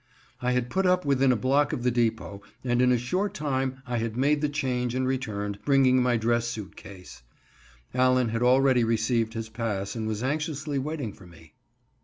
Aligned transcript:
I 0.41 0.53
had 0.53 0.71
put 0.71 0.87
up 0.87 1.05
within 1.05 1.31
a 1.31 1.35
block 1.35 1.73
of 1.73 1.83
the 1.83 1.91
depot, 1.91 2.41
and 2.63 2.81
in 2.81 2.91
a 2.91 2.97
short 2.97 3.35
time 3.35 3.83
I 3.85 3.97
had 3.99 4.17
made 4.17 4.41
the 4.41 4.49
change 4.49 4.95
and 4.95 5.07
returned, 5.07 5.59
bringing 5.63 6.01
my 6.01 6.17
dress 6.17 6.47
suit 6.47 6.75
case. 6.75 7.21
Allen 7.93 8.29
had 8.29 8.41
already 8.41 8.83
received 8.83 9.35
his 9.35 9.47
pass 9.49 9.95
and 9.95 10.07
was 10.07 10.23
anxiously 10.23 10.79
waiting 10.79 11.13
for 11.13 11.27
me. 11.27 11.53